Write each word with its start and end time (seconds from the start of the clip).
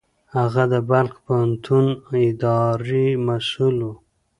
هغه 0.35 0.63
د 0.73 0.75
بلخ 0.89 1.13
پوهنتون 1.25 1.85
اداري 2.25 3.07
مسوول 3.25 3.77
و. 3.87 3.91